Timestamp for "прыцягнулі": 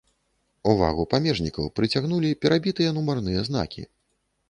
1.81-2.35